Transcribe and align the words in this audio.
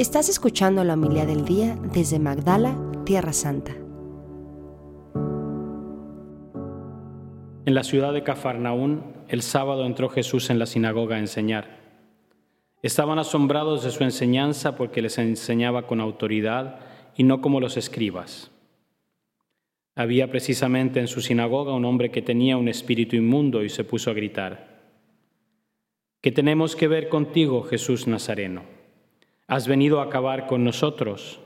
Estás 0.00 0.30
escuchando 0.30 0.82
la 0.82 0.94
humildad 0.94 1.26
del 1.26 1.44
día 1.44 1.76
desde 1.92 2.18
Magdala, 2.18 2.74
Tierra 3.04 3.34
Santa. 3.34 3.72
En 7.66 7.74
la 7.74 7.84
ciudad 7.84 8.14
de 8.14 8.22
Cafarnaún, 8.22 9.02
el 9.28 9.42
sábado 9.42 9.84
entró 9.84 10.08
Jesús 10.08 10.48
en 10.48 10.58
la 10.58 10.64
sinagoga 10.64 11.16
a 11.16 11.18
enseñar. 11.18 11.80
Estaban 12.82 13.18
asombrados 13.18 13.84
de 13.84 13.90
su 13.90 14.02
enseñanza 14.02 14.74
porque 14.74 15.02
les 15.02 15.18
enseñaba 15.18 15.86
con 15.86 16.00
autoridad 16.00 16.80
y 17.14 17.24
no 17.24 17.42
como 17.42 17.60
los 17.60 17.76
escribas. 17.76 18.50
Había 19.94 20.30
precisamente 20.30 21.00
en 21.00 21.08
su 21.08 21.20
sinagoga 21.20 21.74
un 21.74 21.84
hombre 21.84 22.10
que 22.10 22.22
tenía 22.22 22.56
un 22.56 22.68
espíritu 22.68 23.16
inmundo 23.16 23.62
y 23.64 23.68
se 23.68 23.84
puso 23.84 24.10
a 24.10 24.14
gritar, 24.14 24.80
¿qué 26.22 26.32
tenemos 26.32 26.74
que 26.74 26.88
ver 26.88 27.10
contigo, 27.10 27.64
Jesús 27.64 28.06
Nazareno? 28.06 28.79
¿Has 29.50 29.66
venido 29.66 29.98
a 29.98 30.04
acabar 30.04 30.46
con 30.46 30.62
nosotros? 30.62 31.40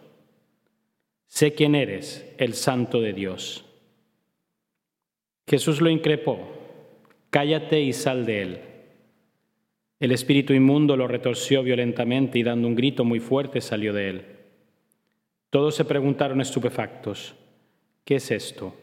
Sé 1.27 1.55
quién 1.55 1.75
eres, 1.75 2.31
el 2.37 2.53
santo 2.53 3.01
de 3.01 3.15
Dios. 3.15 3.65
Jesús 5.49 5.81
lo 5.81 5.89
increpó, 5.89 6.39
cállate 7.31 7.81
y 7.81 7.95
sal 7.95 8.27
de 8.27 8.43
él. 8.43 8.61
El 10.01 10.13
espíritu 10.13 10.53
inmundo 10.53 10.99
lo 10.99 11.09
retorció 11.09 11.63
violentamente 11.63 12.39
y 12.39 12.43
dando 12.43 12.69
un 12.69 12.75
grito 12.75 13.07
muy 13.07 13.21
fuerte 13.21 13.63
salió 13.63 13.95
de 13.95 14.11
él. 14.11 14.27
Todos 15.49 15.75
se 15.75 15.87
preguntaron 15.87 16.43
estupefactos, 16.43 17.35
¿qué 18.05 18.17
es 18.17 18.31
esto? 18.31 18.77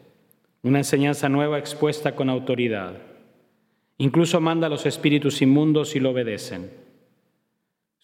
Una 0.64 0.78
enseñanza 0.78 1.28
nueva 1.28 1.60
expuesta 1.60 2.16
con 2.16 2.28
autoridad. 2.28 3.00
Incluso 3.98 4.40
manda 4.40 4.66
a 4.66 4.70
los 4.70 4.84
espíritus 4.84 5.42
inmundos 5.42 5.94
y 5.94 6.00
lo 6.00 6.10
obedecen. 6.10 6.81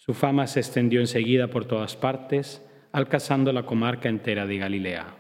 Su 0.09 0.15
fama 0.15 0.47
se 0.47 0.61
extendió 0.61 1.01
enseguida 1.01 1.49
por 1.49 1.67
todas 1.67 1.95
partes, 1.95 2.63
alcanzando 2.93 3.53
la 3.53 3.67
comarca 3.67 4.09
entera 4.09 4.47
de 4.47 4.57
Galilea. 4.57 5.15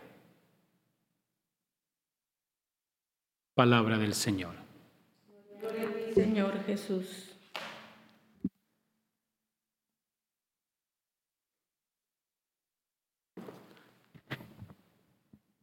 Palabra 3.52 3.98
del 3.98 4.14
Señor. 4.14 4.54
Señor 6.14 6.64
Jesús. 6.64 7.36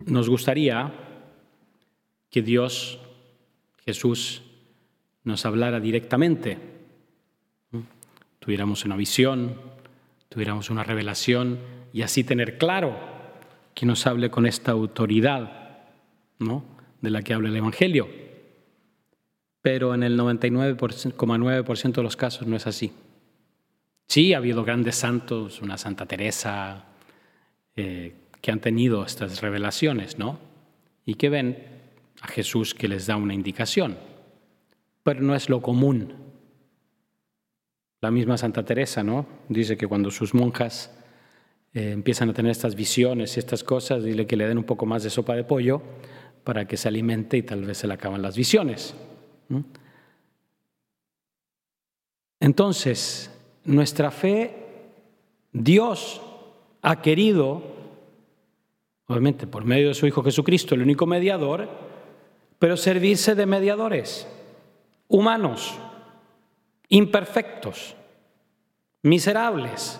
Nos 0.05 0.29
gustaría 0.29 0.93
que 2.29 2.43
Dios, 2.43 2.99
Jesús, 3.87 4.43
nos 5.23 5.47
hablara 5.47 5.79
directamente. 5.79 6.75
Tuviéramos 8.45 8.85
una 8.85 8.95
visión, 8.95 9.55
tuviéramos 10.29 10.69
una 10.69 10.83
revelación 10.83 11.57
y 11.91 12.03
así 12.03 12.23
tener 12.23 12.59
claro 12.59 12.95
que 13.73 13.87
nos 13.87 14.05
hable 14.05 14.29
con 14.29 14.45
esta 14.45 14.71
autoridad 14.71 15.79
¿no? 16.37 16.63
de 17.01 17.09
la 17.09 17.23
que 17.23 17.33
habla 17.33 17.49
el 17.49 17.55
Evangelio. 17.55 18.07
Pero 19.63 19.95
en 19.95 20.03
el 20.03 20.15
99,9% 20.15 21.93
de 21.93 22.03
los 22.03 22.15
casos 22.15 22.45
no 22.45 22.55
es 22.55 22.67
así. 22.67 22.93
Sí, 24.05 24.35
ha 24.35 24.37
habido 24.37 24.63
grandes 24.63 24.95
santos, 24.95 25.63
una 25.63 25.79
Santa 25.79 26.05
Teresa, 26.05 26.85
eh, 27.75 28.13
que 28.41 28.51
han 28.51 28.59
tenido 28.59 29.03
estas 29.03 29.41
revelaciones, 29.41 30.19
¿no? 30.19 30.37
Y 31.03 31.15
que 31.15 31.29
ven 31.29 31.65
a 32.21 32.27
Jesús 32.27 32.75
que 32.75 32.87
les 32.87 33.07
da 33.07 33.15
una 33.15 33.33
indicación. 33.33 33.97
Pero 35.01 35.21
no 35.21 35.33
es 35.33 35.49
lo 35.49 35.63
común. 35.63 36.24
La 38.05 38.11
misma 38.11 38.37
Santa 38.37 38.63
Teresa, 38.63 39.03
¿no? 39.03 39.25
Dice 39.49 39.77
que 39.77 39.87
cuando 39.87 40.11
sus 40.11 40.35
monjas 40.35 40.91
eh, 41.73 41.89
empiezan 41.89 42.29
a 42.29 42.33
tener 42.33 42.51
estas 42.51 42.75
visiones 42.75 43.35
y 43.35 43.39
estas 43.39 43.63
cosas, 43.63 44.03
dile 44.03 44.27
que 44.27 44.37
le 44.37 44.47
den 44.47 44.59
un 44.59 44.63
poco 44.63 44.85
más 44.85 45.01
de 45.01 45.09
sopa 45.09 45.33
de 45.33 45.43
pollo 45.43 45.81
para 46.43 46.67
que 46.67 46.77
se 46.77 46.87
alimente 46.87 47.35
y 47.35 47.41
tal 47.41 47.65
vez 47.65 47.79
se 47.79 47.87
le 47.87 47.95
acaban 47.95 48.21
las 48.21 48.37
visiones. 48.37 48.93
Entonces, 52.39 53.31
nuestra 53.63 54.11
fe, 54.11 54.53
Dios 55.51 56.21
ha 56.83 57.01
querido 57.01 57.63
obviamente 59.07 59.47
por 59.47 59.65
medio 59.65 59.87
de 59.87 59.95
su 59.95 60.05
Hijo 60.05 60.21
Jesucristo, 60.21 60.75
el 60.75 60.83
único 60.83 61.07
mediador, 61.07 61.67
pero 62.59 62.77
servirse 62.77 63.33
de 63.33 63.47
mediadores 63.47 64.27
humanos, 65.07 65.79
imperfectos, 66.95 67.93
miserables, 69.01 69.99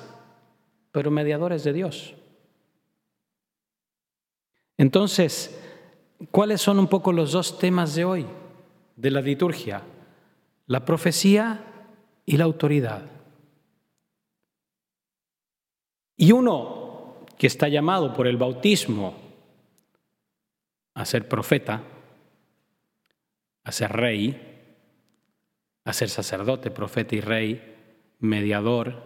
pero 0.94 1.12
mediadores 1.12 1.66
de 1.66 1.74
Dios. 1.74 2.14
Entonces, 4.78 5.60
¿cuáles 6.32 6.62
son 6.62 6.80
un 6.80 6.88
poco 6.88 7.12
los 7.12 7.34
dos 7.34 7.60
temas 7.60 7.96
de 7.96 8.06
hoy 8.06 8.26
de 8.96 9.12
la 9.12 9.20
liturgia? 9.20 9.82
La 10.68 10.86
profecía 10.86 11.66
y 12.26 12.38
la 12.38 12.46
autoridad. 12.46 13.04
Y 16.16 16.32
uno 16.32 17.26
que 17.38 17.48
está 17.48 17.68
llamado 17.68 18.14
por 18.14 18.26
el 18.26 18.38
bautismo 18.38 19.16
a 20.94 21.04
ser 21.04 21.28
profeta, 21.28 21.84
a 23.66 23.72
ser 23.74 23.92
rey, 23.92 24.55
a 25.86 25.94
ser 25.94 26.10
sacerdote, 26.10 26.70
profeta 26.70 27.16
y 27.16 27.22
rey, 27.22 27.76
mediador, 28.20 29.04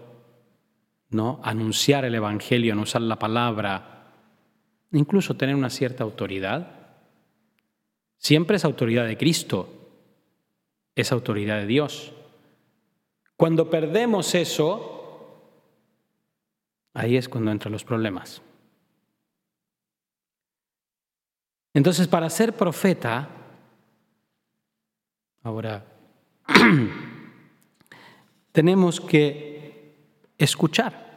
¿no? 1.10 1.40
Anunciar 1.44 2.04
el 2.06 2.16
evangelio, 2.16 2.74
anunciar 2.74 3.04
la 3.04 3.20
palabra, 3.20 4.12
incluso 4.92 5.36
tener 5.36 5.56
una 5.56 5.70
cierta 5.70 6.04
autoridad. 6.04 6.96
Siempre 8.18 8.58
es 8.58 8.66
autoridad 8.66 9.06
de 9.06 9.18
Cristo, 9.18 9.70
es 10.96 11.12
autoridad 11.12 11.60
de 11.60 11.68
Dios. 11.68 12.14
Cuando 13.36 13.70
perdemos 13.70 14.34
eso, 14.34 14.96
Ahí 16.94 17.16
es 17.18 17.30
cuando 17.30 17.52
entran 17.52 17.72
los 17.72 17.84
problemas. 17.84 18.42
Entonces, 21.74 22.08
para 22.08 22.30
ser 22.30 22.58
profeta, 22.58 23.30
ahora 25.44 25.86
tenemos 28.52 29.02
que 29.02 29.96
escuchar. 30.38 31.08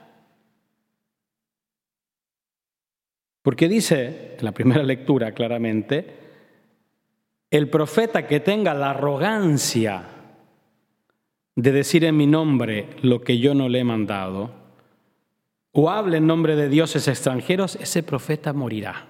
Porque 3.43 3.69
dice 3.69 4.37
en 4.39 4.45
la 4.45 4.53
primera 4.53 4.83
lectura 4.83 5.33
claramente, 5.33 6.21
el 7.51 7.69
profeta 7.69 8.27
que 8.27 8.41
tenga 8.41 8.75
la 8.75 8.91
arrogancia 8.91 10.09
de 11.55 11.73
decir 11.73 12.05
en 12.05 12.17
mi 12.17 12.27
nombre 12.27 12.97
lo 13.03 13.21
que 13.21 13.39
yo 13.39 13.55
no 13.55 13.69
le 13.69 13.81
he 13.81 13.85
mandado, 13.85 14.55
o 15.73 15.91
hable 15.91 16.19
en 16.19 16.27
nombre 16.27 16.55
de 16.55 16.69
dioses 16.69 17.09
extranjeros, 17.09 17.77
ese 17.77 18.03
profeta 18.03 18.53
morirá. 18.53 19.07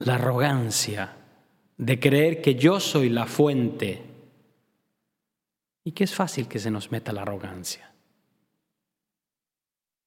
La 0.00 0.16
arrogancia 0.16 1.23
de 1.76 1.98
creer 1.98 2.40
que 2.40 2.54
yo 2.54 2.80
soy 2.80 3.08
la 3.08 3.26
fuente 3.26 4.02
y 5.84 5.92
que 5.92 6.04
es 6.04 6.14
fácil 6.14 6.48
que 6.48 6.58
se 6.58 6.70
nos 6.70 6.90
meta 6.90 7.12
la 7.12 7.22
arrogancia. 7.22 7.92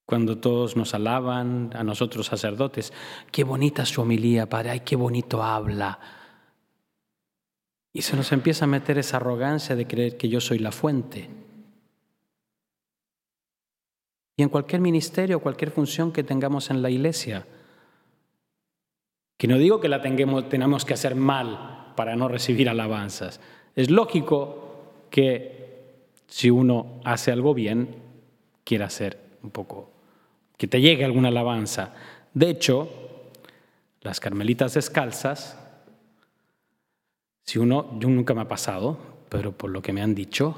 Cuando 0.06 0.38
todos 0.38 0.76
nos 0.76 0.94
alaban, 0.94 1.70
a 1.74 1.84
nosotros 1.84 2.26
sacerdotes, 2.26 2.92
qué 3.30 3.44
bonita 3.44 3.84
su 3.84 4.00
homilía, 4.00 4.48
Padre, 4.48 4.70
ay, 4.70 4.80
qué 4.80 4.96
bonito 4.96 5.42
habla. 5.42 5.98
Y 7.92 8.02
se 8.02 8.16
nos 8.16 8.32
empieza 8.32 8.64
a 8.64 8.68
meter 8.68 8.96
esa 8.96 9.18
arrogancia 9.18 9.76
de 9.76 9.86
creer 9.86 10.16
que 10.16 10.28
yo 10.28 10.40
soy 10.40 10.58
la 10.60 10.72
fuente. 10.72 11.28
Y 14.36 14.42
en 14.42 14.48
cualquier 14.48 14.80
ministerio, 14.80 15.40
cualquier 15.40 15.70
función 15.70 16.12
que 16.12 16.24
tengamos 16.24 16.70
en 16.70 16.80
la 16.80 16.90
iglesia. 16.90 17.46
Que 19.38 19.46
no 19.46 19.56
digo 19.56 19.80
que 19.80 19.88
la 19.88 20.02
tengamos, 20.02 20.48
tenemos 20.48 20.84
que 20.84 20.94
hacer 20.94 21.14
mal 21.14 21.92
para 21.96 22.14
no 22.16 22.28
recibir 22.28 22.68
alabanzas. 22.68 23.40
Es 23.74 23.90
lógico 23.90 25.06
que 25.10 25.58
si 26.26 26.50
uno 26.50 27.00
hace 27.04 27.32
algo 27.32 27.54
bien, 27.54 27.94
quiera 28.64 28.86
hacer 28.86 29.18
un 29.42 29.50
poco, 29.50 29.90
que 30.56 30.66
te 30.66 30.80
llegue 30.80 31.04
alguna 31.04 31.28
alabanza. 31.28 31.94
De 32.34 32.50
hecho, 32.50 32.88
las 34.02 34.20
carmelitas 34.20 34.74
descalzas, 34.74 35.58
si 37.44 37.58
uno, 37.58 37.98
yo 37.98 38.08
nunca 38.08 38.34
me 38.34 38.42
ha 38.42 38.48
pasado, 38.48 38.98
pero 39.28 39.52
por 39.52 39.70
lo 39.70 39.80
que 39.80 39.92
me 39.92 40.02
han 40.02 40.14
dicho, 40.14 40.56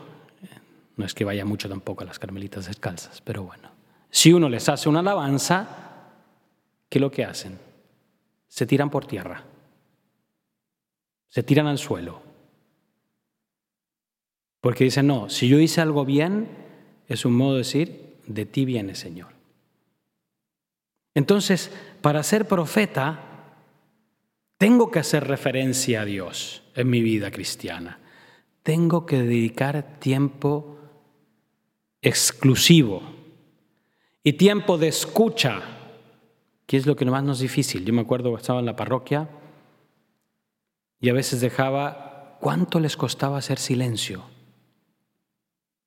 no 0.97 1.05
es 1.05 1.15
que 1.15 1.25
vaya 1.25 1.44
mucho 1.44 1.69
tampoco 1.69 2.03
a 2.03 2.06
las 2.06 2.19
carmelitas 2.19 2.67
descalzas, 2.67 3.21
pero 3.21 3.44
bueno. 3.44 3.69
Si 4.11 4.33
uno 4.33 4.49
les 4.49 4.69
hace 4.69 4.88
una 4.88 5.00
alabanza, 5.00 5.69
¿qué 6.88 6.99
es 6.99 7.00
lo 7.00 7.11
que 7.11 7.25
hacen? 7.25 7.69
Se 8.50 8.67
tiran 8.67 8.91
por 8.91 9.06
tierra, 9.06 9.44
se 11.29 11.43
tiran 11.43 11.67
al 11.67 11.79
suelo. 11.79 12.20
Porque 14.61 14.85
dicen, 14.85 15.06
no, 15.06 15.31
si 15.31 15.49
yo 15.49 15.58
hice 15.58 15.81
algo 15.81 16.05
bien, 16.05 16.49
es 17.08 17.25
un 17.25 17.35
modo 17.35 17.52
de 17.52 17.58
decir, 17.58 18.19
de 18.26 18.44
ti 18.44 18.67
viene, 18.67 18.94
Señor. 18.94 19.32
Entonces, 21.14 21.73
para 22.02 22.23
ser 22.23 22.47
profeta, 22.47 23.55
tengo 24.58 24.91
que 24.91 24.99
hacer 24.99 25.26
referencia 25.26 26.02
a 26.02 26.05
Dios 26.05 26.62
en 26.75 26.91
mi 26.91 27.00
vida 27.00 27.31
cristiana. 27.31 27.99
Tengo 28.62 29.06
que 29.06 29.23
dedicar 29.23 29.99
tiempo 29.99 30.79
exclusivo 32.02 33.02
y 34.23 34.35
tiempo 34.35 34.76
de 34.76 34.88
escucha, 34.88 35.62
que 36.70 36.76
es 36.76 36.87
lo 36.87 36.94
que 36.94 37.05
más 37.05 37.25
nos 37.25 37.38
es 37.38 37.43
difícil. 37.43 37.84
Yo 37.84 37.93
me 37.93 38.02
acuerdo 38.02 38.31
que 38.31 38.40
estaba 38.40 38.61
en 38.61 38.67
la 38.67 38.76
parroquia 38.76 39.28
y 41.00 41.08
a 41.08 41.12
veces 41.12 41.40
dejaba, 41.40 42.37
¿cuánto 42.38 42.78
les 42.78 42.96
costaba 42.96 43.38
hacer 43.38 43.58
silencio? 43.58 44.22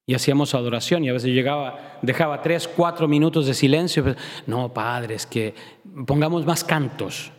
Y 0.05 0.13
hacíamos 0.13 0.53
adoración 0.53 1.05
y 1.05 1.09
a 1.09 1.13
veces 1.13 1.29
llegaba, 1.29 1.99
dejaba 2.01 2.41
tres, 2.41 2.67
cuatro 2.67 3.07
minutos 3.07 3.45
de 3.45 3.53
silencio. 3.53 4.03
No, 4.45 4.73
padre, 4.73 5.15
es 5.15 5.25
que 5.25 5.55
pongamos 6.05 6.45
más 6.45 6.65
cantos, 6.65 7.31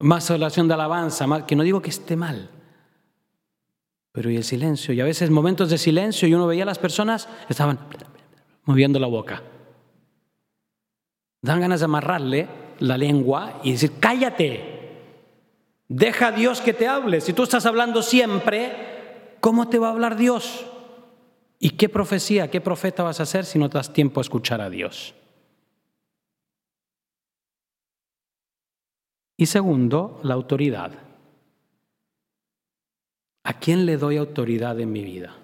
más 0.00 0.30
oración 0.30 0.68
de 0.68 0.74
alabanza, 0.74 1.46
que 1.46 1.56
no 1.56 1.62
digo 1.62 1.80
que 1.80 1.88
esté 1.88 2.14
mal, 2.14 2.50
pero 4.12 4.30
y 4.30 4.36
el 4.36 4.44
silencio. 4.44 4.92
Y 4.92 5.00
a 5.00 5.04
veces 5.04 5.30
momentos 5.30 5.70
de 5.70 5.78
silencio 5.78 6.28
y 6.28 6.34
uno 6.34 6.46
veía 6.46 6.64
a 6.64 6.66
las 6.66 6.78
personas, 6.78 7.26
estaban 7.48 7.78
moviendo 8.66 8.98
la 8.98 9.06
boca. 9.06 9.42
Dan 11.40 11.60
ganas 11.60 11.80
de 11.80 11.84
amarrarle 11.84 12.48
la 12.80 12.96
lengua 12.96 13.60
y 13.62 13.72
decir, 13.72 13.92
cállate, 14.00 14.78
deja 15.88 16.28
a 16.28 16.32
Dios 16.32 16.60
que 16.60 16.74
te 16.74 16.88
hable. 16.88 17.20
Si 17.20 17.32
tú 17.32 17.44
estás 17.44 17.66
hablando 17.66 18.02
siempre, 18.02 19.36
¿cómo 19.40 19.68
te 19.68 19.78
va 19.78 19.88
a 19.88 19.92
hablar 19.92 20.16
Dios? 20.16 20.66
¿Y 21.58 21.70
qué 21.70 21.88
profecía, 21.88 22.50
qué 22.50 22.60
profeta 22.60 23.02
vas 23.02 23.20
a 23.20 23.24
hacer 23.24 23.44
si 23.44 23.58
no 23.58 23.68
te 23.68 23.78
das 23.78 23.92
tiempo 23.92 24.20
a 24.20 24.22
escuchar 24.22 24.60
a 24.60 24.70
Dios? 24.70 25.14
Y 29.36 29.46
segundo, 29.46 30.20
la 30.22 30.34
autoridad. 30.34 30.92
¿A 33.44 33.58
quién 33.58 33.86
le 33.86 33.96
doy 33.96 34.16
autoridad 34.16 34.78
en 34.80 34.92
mi 34.92 35.02
vida? 35.04 35.36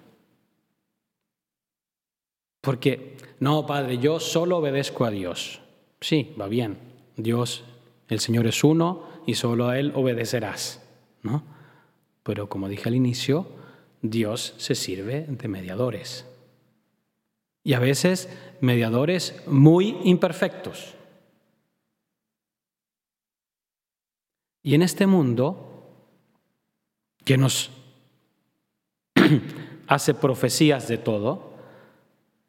Porque, 2.61 3.17
no, 3.39 3.65
Padre, 3.65 3.97
yo 3.97 4.19
solo 4.19 4.57
obedezco 4.57 5.05
a 5.05 5.11
Dios. 5.11 5.61
Sí, 6.01 6.33
va 6.39 6.47
bien. 6.47 6.77
Dios, 7.17 7.63
el 8.07 8.19
Señor 8.19 8.47
es 8.47 8.63
uno 8.63 9.07
y 9.25 9.35
solo 9.35 9.67
a 9.69 9.79
Él 9.79 9.91
obedecerás. 9.95 10.81
¿no? 11.23 11.43
Pero 12.23 12.49
como 12.49 12.69
dije 12.69 12.89
al 12.89 12.95
inicio, 12.95 13.47
Dios 14.01 14.53
se 14.57 14.75
sirve 14.75 15.25
de 15.27 15.47
mediadores. 15.47 16.25
Y 17.63 17.73
a 17.73 17.79
veces 17.79 18.29
mediadores 18.61 19.41
muy 19.47 19.97
imperfectos. 20.03 20.93
Y 24.61 24.75
en 24.75 24.81
este 24.81 25.07
mundo 25.07 25.71
que 27.23 27.37
nos 27.37 27.71
hace 29.87 30.13
profecías 30.13 30.87
de 30.87 30.97
todo 30.97 31.53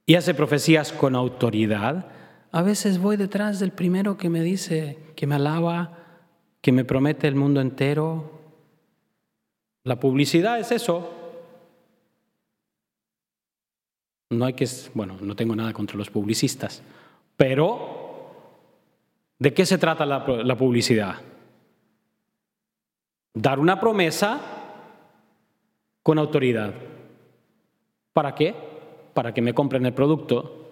y 0.05 0.15
hace 0.15 0.35
profecías 0.35 0.93
con 0.93 1.15
autoridad, 1.15 2.16
a 2.53 2.63
veces 2.63 2.99
voy 2.99 3.17
detrás 3.17 3.59
del 3.61 3.73
primero 3.73 4.17
que 4.17 4.29
me 4.29 4.43
dice, 4.43 4.99
que 5.15 5.27
me 5.27 5.35
alaba, 5.35 5.99
que 6.61 6.73
me 6.73 6.85
promete 6.85 7.29
el 7.29 7.35
mundo 7.35 7.61
entero. 7.61 8.41
La 9.85 10.01
publicidad 10.01 10.59
es 10.59 10.73
eso. 10.73 11.13
No 14.31 14.45
hay 14.45 14.55
que, 14.55 14.69
bueno, 14.95 15.17
no 15.21 15.37
tengo 15.37 15.55
nada 15.55 15.73
contra 15.73 15.97
los 15.97 16.11
publicistas, 16.11 16.83
pero 17.37 18.33
¿de 19.39 19.55
qué 19.55 19.65
se 19.65 19.79
trata 19.79 20.05
la, 20.05 20.27
la 20.27 20.57
publicidad? 20.57 21.17
dar 23.37 23.59
una 23.61 23.79
promesa 23.79 24.41
con 26.03 26.19
autoridad. 26.19 26.75
¿Para 28.13 28.35
qué? 28.35 28.55
Para 29.13 29.35
que 29.35 29.43
me 29.43 29.53
compren 29.53 29.85
el 29.85 29.93
producto. 29.93 30.71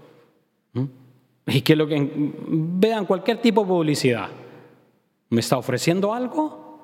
Y 1.46 1.60
que 1.60 1.76
lo 1.76 1.86
que 1.86 2.10
vean 2.48 3.06
cualquier 3.06 3.40
tipo 3.40 3.62
de 3.62 3.68
publicidad. 3.68 4.28
Me 5.30 5.40
está 5.40 5.58
ofreciendo 5.58 6.14
algo 6.14 6.78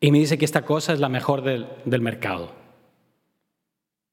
y 0.00 0.10
me 0.10 0.18
dice 0.18 0.38
que 0.38 0.44
esta 0.44 0.62
cosa 0.64 0.92
es 0.92 1.00
la 1.00 1.08
mejor 1.08 1.42
del, 1.42 1.66
del 1.84 2.00
mercado. 2.00 2.52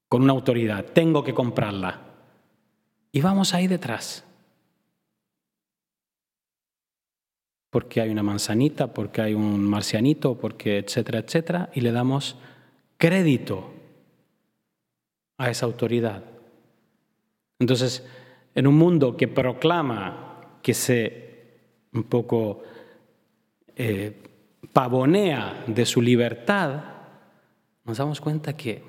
Con 0.10 0.24
una 0.24 0.34
autoridad. 0.34 0.86
Tengo 0.86 1.24
que 1.24 1.34
comprarla. 1.34 2.01
Y 3.12 3.22
vamos 3.22 3.54
ahí 3.54 3.68
detrás. 3.68 4.25
porque 7.74 8.01
hay 8.01 8.12
una 8.12 8.22
manzanita, 8.22 8.94
porque 8.94 9.19
hay 9.19 9.34
un 9.34 9.63
marcianito, 9.63 10.38
porque 10.38 10.78
etcétera, 10.78 11.18
etcétera, 11.18 11.72
y 11.74 11.81
le 11.81 11.92
damos 11.92 12.36
crédito 13.00 13.74
a 15.40 15.50
esa 15.50 15.66
autoridad. 15.66 16.24
Entonces, 17.57 18.06
en 18.55 18.67
un 18.67 18.75
mundo 18.75 19.17
que 19.17 19.27
proclama 19.27 20.57
que 20.61 20.73
se 20.73 21.23
un 21.94 22.03
poco 22.03 22.63
eh, 23.75 24.21
pavonea 24.71 25.63
de 25.67 25.85
su 25.85 26.01
libertad, 26.01 26.83
nos 27.83 27.97
damos 27.97 28.19
cuenta 28.21 28.55
que 28.55 28.83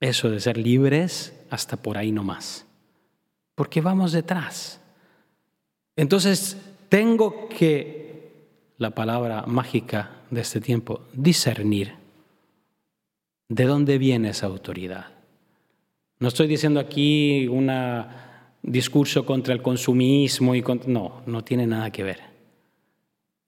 eso 0.00 0.30
de 0.30 0.40
ser 0.40 0.58
libres 0.58 1.32
hasta 1.50 1.76
por 1.76 1.96
ahí 1.96 2.12
no 2.12 2.22
más, 2.22 2.66
porque 3.54 3.80
vamos 3.80 4.12
detrás. 4.12 4.80
Entonces, 5.96 6.58
tengo 6.88 7.48
que, 7.48 8.06
la 8.78 8.90
palabra 8.90 9.44
mágica 9.46 10.22
de 10.30 10.42
este 10.42 10.60
tiempo, 10.60 11.00
discernir 11.14 11.94
de 13.48 13.64
dónde 13.64 13.96
viene 13.96 14.30
esa 14.30 14.46
autoridad. 14.46 15.15
No 16.18 16.28
estoy 16.28 16.46
diciendo 16.46 16.80
aquí 16.80 17.46
un 17.48 17.70
discurso 18.62 19.26
contra 19.26 19.54
el 19.54 19.62
consumismo 19.62 20.54
y 20.54 20.64
no, 20.86 21.22
no 21.26 21.44
tiene 21.44 21.66
nada 21.66 21.90
que 21.90 22.02
ver. 22.02 22.20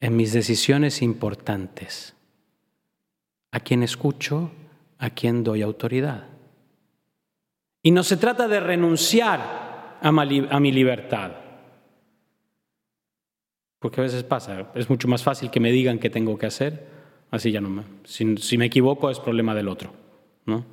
En 0.01 0.17
mis 0.17 0.33
decisiones 0.33 1.03
importantes, 1.03 2.15
a 3.51 3.61
quién 3.61 3.83
escucho, 3.83 4.51
a 4.99 5.11
quién 5.11 5.43
doy 5.43 5.63
autoridad. 5.63 6.27
Y 7.83 7.91
no 7.91 8.03
se 8.03 8.17
trata 8.17 8.49
de 8.49 8.61
renunciar 8.61 9.99
a 10.01 10.61
mi 10.61 10.73
libertad. 10.73 11.33
Porque 13.79 14.01
a 14.01 14.05
veces 14.05 14.25
pasa, 14.25 14.71
es 14.75 14.91
mucho 14.91 15.09
más 15.09 15.23
fácil 15.23 15.51
que 15.51 15.61
me 15.61 15.71
digan 15.71 15.99
qué 15.99 16.11
tengo 16.11 16.37
que 16.37 16.47
hacer, 16.47 16.87
así 17.31 17.53
ya 17.53 17.61
no 17.61 17.71
me... 17.71 17.85
Si, 18.05 18.59
me 18.59 18.67
equivoco 18.67 19.11
es 19.11 19.21
problema 19.21 19.55
del 19.55 19.69
otro, 19.69 19.93
¿no? 20.47 20.65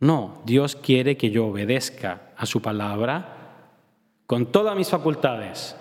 No, 0.00 0.42
Dios 0.44 0.76
quiere 0.76 1.16
que 1.16 1.30
yo 1.30 1.46
obedezca 1.46 2.32
a 2.36 2.46
su 2.46 2.60
palabra 2.60 3.70
con 4.26 4.52
todas 4.52 4.76
mis 4.76 4.88
facultades, 4.88 5.76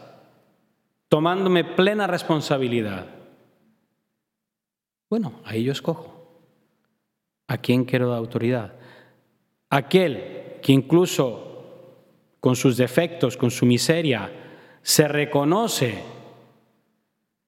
tomándome 1.09 1.63
plena 1.63 2.07
responsabilidad. 2.07 3.07
Bueno, 5.09 5.41
ahí 5.45 5.63
yo 5.63 5.71
escojo. 5.71 6.11
¿A 7.47 7.57
quién 7.57 7.85
quiero 7.85 8.09
dar 8.09 8.17
autoridad? 8.17 8.73
Aquel 9.69 10.59
que 10.61 10.71
incluso 10.71 11.53
con 12.39 12.55
sus 12.55 12.77
defectos, 12.77 13.37
con 13.37 13.51
su 13.51 13.65
miseria, 13.65 14.31
se 14.81 15.07
reconoce 15.07 16.03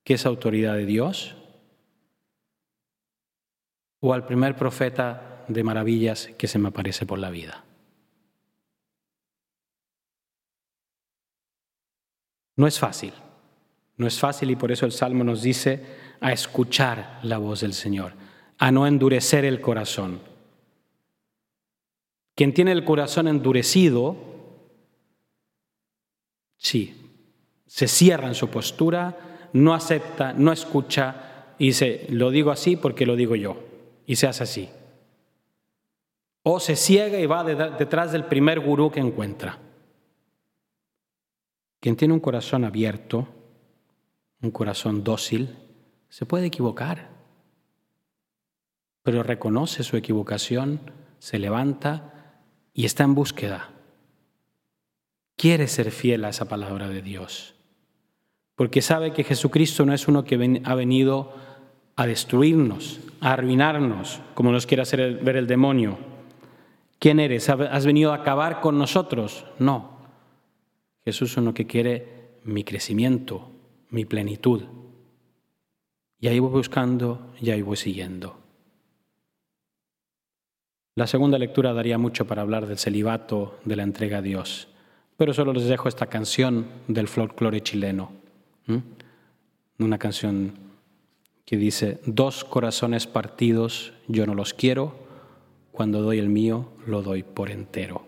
que 0.05 0.13
es 0.13 0.25
autoridad 0.25 0.75
de 0.75 0.85
Dios? 0.85 1.35
¿O 3.99 4.13
al 4.13 4.25
primer 4.25 4.55
profeta 4.55 5.34
de 5.47 5.63
maravillas 5.63 6.29
que 6.37 6.47
se 6.47 6.59
me 6.59 6.69
aparece 6.69 7.05
por 7.05 7.19
la 7.19 7.29
vida? 7.29 7.63
No 12.57 12.67
es 12.67 12.79
fácil, 12.79 13.13
no 13.97 14.07
es 14.07 14.19
fácil 14.19 14.51
y 14.51 14.55
por 14.55 14.71
eso 14.71 14.85
el 14.85 14.91
Salmo 14.91 15.23
nos 15.23 15.41
dice 15.41 15.83
a 16.21 16.31
escuchar 16.31 17.19
la 17.23 17.37
voz 17.37 17.61
del 17.61 17.73
Señor, 17.73 18.13
a 18.57 18.71
no 18.71 18.87
endurecer 18.87 19.43
el 19.45 19.59
corazón. 19.59 20.21
Quien 22.35 22.53
tiene 22.53 22.71
el 22.71 22.85
corazón 22.85 23.27
endurecido, 23.27 24.15
sí, 26.57 27.05
se 27.67 27.87
cierra 27.87 28.27
en 28.27 28.35
su 28.35 28.49
postura, 28.49 29.49
no 29.53 29.73
acepta, 29.73 30.33
no 30.33 30.51
escucha 30.51 31.53
y 31.57 31.67
dice, 31.67 32.05
lo 32.09 32.31
digo 32.31 32.51
así 32.51 32.75
porque 32.75 33.05
lo 33.05 33.15
digo 33.15 33.35
yo. 33.35 33.57
Y 34.05 34.17
se 34.17 34.27
hace 34.27 34.43
así. 34.43 34.69
O 36.47 36.59
se 36.59 36.75
ciega 36.75 37.19
y 37.19 37.25
va 37.25 37.43
detrás 37.43 38.11
del 38.11 38.25
primer 38.25 38.59
gurú 38.59 38.91
que 38.91 38.99
encuentra. 38.99 39.57
Quien 41.79 41.95
tiene 41.95 42.13
un 42.13 42.19
corazón 42.19 42.63
abierto, 42.63 43.27
un 44.43 44.51
corazón 44.51 45.03
dócil, 45.03 45.57
se 46.07 46.27
puede 46.27 46.45
equivocar, 46.45 47.09
pero 49.01 49.23
reconoce 49.23 49.81
su 49.81 49.97
equivocación, 49.97 50.79
se 51.17 51.39
levanta 51.39 52.37
y 52.75 52.85
está 52.85 53.03
en 53.03 53.15
búsqueda. 53.15 53.71
Quiere 55.35 55.67
ser 55.67 55.89
fiel 55.89 56.25
a 56.25 56.29
esa 56.29 56.47
palabra 56.47 56.89
de 56.89 57.01
Dios, 57.01 57.55
porque 58.55 58.83
sabe 58.83 59.13
que 59.13 59.23
Jesucristo 59.23 59.83
no 59.83 59.93
es 59.93 60.07
uno 60.07 60.25
que 60.25 60.61
ha 60.63 60.75
venido 60.75 61.33
a 61.95 62.05
destruirnos, 62.05 62.99
a 63.19 63.33
arruinarnos, 63.33 64.21
como 64.35 64.51
nos 64.51 64.67
quiere 64.67 64.83
hacer 64.83 65.23
ver 65.23 65.37
el 65.37 65.47
demonio. 65.47 66.13
¿Quién 66.99 67.19
eres? 67.19 67.49
¿Has 67.49 67.85
venido 67.85 68.11
a 68.11 68.15
acabar 68.15 68.61
con 68.61 68.77
nosotros? 68.77 69.45
No. 69.59 69.97
Jesús 71.03 71.31
es 71.31 71.37
uno 71.37 71.53
que 71.53 71.67
quiere 71.67 72.39
mi 72.43 72.63
crecimiento, 72.63 73.51
mi 73.89 74.05
plenitud. 74.05 74.63
Y 76.19 76.27
ahí 76.27 76.39
voy 76.39 76.51
buscando 76.51 77.33
y 77.39 77.51
ahí 77.51 77.61
voy 77.61 77.77
siguiendo. 77.77 78.39
La 80.95 81.07
segunda 81.07 81.37
lectura 81.37 81.73
daría 81.73 81.97
mucho 81.97 82.25
para 82.25 82.41
hablar 82.41 82.67
del 82.67 82.77
celibato, 82.77 83.59
de 83.65 83.75
la 83.75 83.83
entrega 83.83 84.19
a 84.19 84.21
Dios, 84.21 84.69
pero 85.17 85.33
solo 85.33 85.51
les 85.51 85.65
dejo 85.65 85.89
esta 85.89 86.07
canción 86.07 86.67
del 86.87 87.09
folclore 87.09 87.61
chileno, 87.61 88.13
una 89.77 89.97
canción 89.97 90.53
que 91.43 91.57
dice, 91.57 91.99
dos 92.05 92.45
corazones 92.45 93.07
partidos 93.07 93.93
yo 94.07 94.25
no 94.25 94.35
los 94.35 94.53
quiero, 94.53 95.04
cuando 95.75 96.01
doy 96.01 96.19
el 96.19 96.29
mío 96.29 96.69
lo 96.87 97.01
doy 97.01 97.23
por 97.23 97.51
entero. 97.51 98.03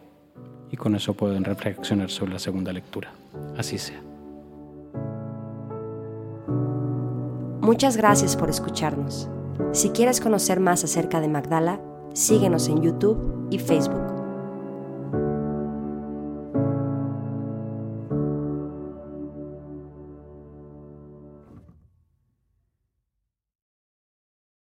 Y 0.72 0.78
con 0.78 0.96
eso 0.96 1.14
pueden 1.14 1.44
reflexionar 1.44 2.10
sobre 2.10 2.34
la 2.34 2.40
segunda 2.40 2.72
lectura. 2.72 3.14
Así 3.58 3.78
sea. 3.78 4.02
Muchas 7.62 7.98
gracias 7.98 8.38
por 8.38 8.50
escucharnos. 8.50 9.30
Si 9.74 9.90
quieres 9.90 10.22
conocer 10.22 10.60
más 10.62 10.84
acerca 10.86 11.20
de 11.20 11.28
Magdala, 11.28 11.82
síguenos 12.14 12.70
en 12.70 12.82
YouTube 12.82 13.48
y 13.52 13.60
Facebook. 13.60 14.07